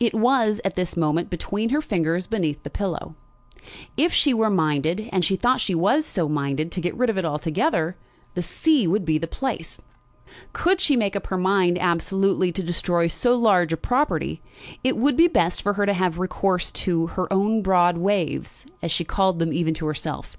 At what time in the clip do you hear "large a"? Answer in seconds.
13.36-13.76